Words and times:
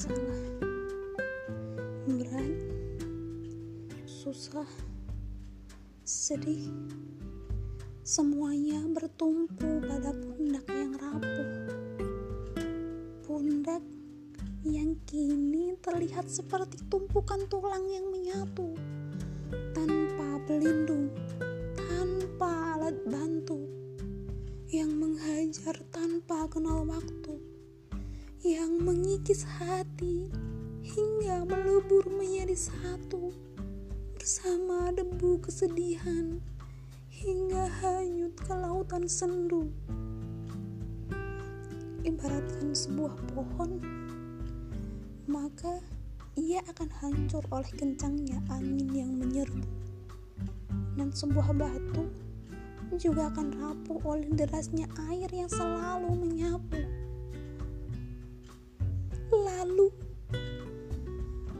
sana 0.00 0.32
berat 2.08 2.56
susah 4.08 4.64
sedih. 6.08 6.72
Semuanya 8.00 8.80
bertumpu 8.96 9.84
pada 9.84 10.16
pundak 10.16 10.64
yang 10.72 10.96
rapuh. 10.96 11.52
Pundak 13.28 13.84
yang 14.64 14.96
kini 15.04 15.76
terlihat 15.84 16.32
seperti 16.32 16.80
tumpukan 16.88 17.44
tulang 17.52 17.84
yang 17.92 18.08
menyatu. 18.08 18.72
Tanpa 19.76 20.40
pelindung 20.48 21.12
tanpa 21.76 22.72
alat 22.72 22.96
bantu. 23.04 23.68
Yang 24.72 24.90
menghajar 24.96 25.76
tanpa 25.92 26.48
kenal 26.48 26.88
waktu 26.88 27.19
yang 28.40 28.80
mengikis 28.80 29.44
hati 29.44 30.32
hingga 30.80 31.44
melebur 31.44 32.08
menjadi 32.08 32.56
satu 32.56 33.36
bersama 34.16 34.88
debu 34.96 35.44
kesedihan 35.44 36.40
hingga 37.12 37.68
hanyut 37.84 38.32
ke 38.40 38.56
lautan 38.56 39.04
sendu. 39.04 39.68
Ibaratkan 42.00 42.72
sebuah 42.72 43.12
pohon, 43.36 43.76
maka 45.28 45.84
ia 46.32 46.64
akan 46.64 46.88
hancur 46.96 47.44
oleh 47.52 47.68
kencangnya 47.76 48.40
angin 48.48 48.88
yang 48.88 49.12
menyerbu. 49.20 49.68
Dan 50.96 51.12
sebuah 51.12 51.52
batu 51.52 52.08
juga 52.96 53.28
akan 53.28 53.52
rapuh 53.52 54.00
oleh 54.08 54.32
derasnya 54.32 54.88
air 55.12 55.28
yang 55.28 55.52
selalu 55.52 56.16
menyapu. 56.16 56.99
Lalu 59.70 59.86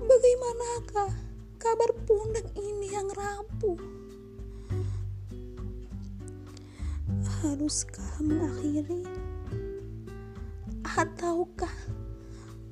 Bagaimanakah 0.00 1.12
kabar 1.60 1.92
pundak 2.08 2.48
ini 2.56 2.88
yang 2.88 3.04
rapuh? 3.12 3.76
Haruskah 7.44 8.16
mengakhiri? 8.24 9.04
Ataukah 10.88 11.76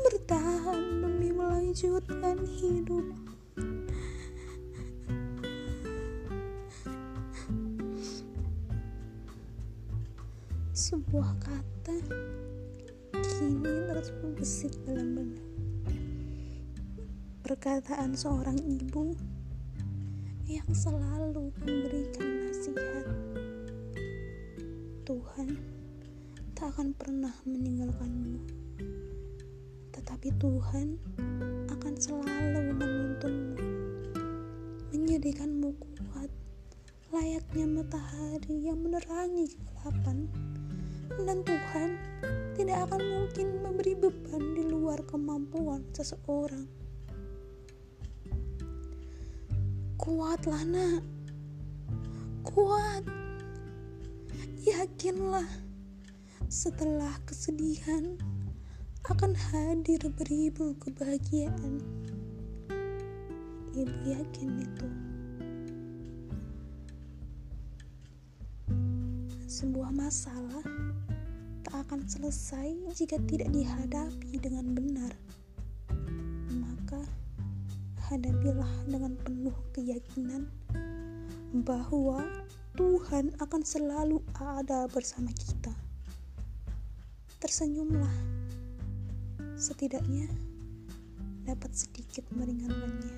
bertahan 0.00 1.04
demi 1.04 1.28
melanjutkan 1.36 2.40
hidup? 2.48 3.04
Sebuah 10.72 11.36
kata 11.44 12.00
kini 13.26 13.74
terus 13.90 14.14
bergesit 14.22 14.74
dalam 14.86 15.18
benak 15.18 15.48
perkataan 17.48 18.12
seorang 18.12 18.60
ibu 18.60 19.16
yang 20.44 20.68
selalu 20.68 21.48
memberikan 21.64 22.44
nasihat. 22.44 23.08
Tuhan 25.08 25.56
tak 26.52 26.76
akan 26.76 26.92
pernah 26.92 27.32
meninggalkanmu, 27.48 28.44
tetapi 29.96 30.28
Tuhan 30.36 31.00
akan 31.72 31.94
selalu 31.96 32.76
menuntunmu, 32.76 33.56
menjadikanmu 34.92 35.72
kuat, 35.72 36.28
layaknya 37.16 37.64
matahari 37.64 38.68
yang 38.68 38.76
menerangi 38.76 39.56
kegelapan. 39.56 40.28
Dan 41.16 41.40
Tuhan 41.48 41.90
tidak 42.58 42.90
akan 42.90 43.02
mungkin 43.06 43.62
memberi 43.62 43.94
beban 43.94 44.42
di 44.58 44.66
luar 44.66 44.98
kemampuan 45.06 45.86
seseorang. 45.94 46.66
Kuatlah 49.94 50.66
nak. 50.66 51.06
Kuat. 52.42 53.06
Yakinlah 54.66 55.46
Setelah 56.50 57.14
kesedihan 57.24 58.18
Akan 59.06 59.38
hadir 59.38 60.02
beribu 60.18 60.74
kebahagiaan. 60.82 61.78
Ibu 63.72 63.96
yakin 64.02 64.50
itu. 64.58 64.88
Sebuah 69.48 69.94
masalah 69.94 70.67
akan 71.88 72.04
selesai 72.04 72.68
jika 72.92 73.16
tidak 73.24 73.48
dihadapi 73.48 74.36
dengan 74.36 74.76
benar 74.76 75.16
hadapilah 78.08 78.72
dengan 78.88 79.12
penuh 79.20 79.52
keyakinan 79.76 80.48
bahwa 81.60 82.24
Tuhan 82.72 83.36
akan 83.36 83.60
selalu 83.60 84.24
ada 84.32 84.88
bersama 84.88 85.28
kita. 85.36 85.76
Tersenyumlah, 87.36 88.16
setidaknya 89.60 90.24
dapat 91.44 91.76
sedikit 91.76 92.24
meringankannya. 92.32 93.16